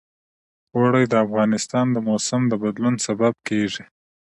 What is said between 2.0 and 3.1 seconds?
موسم د بدلون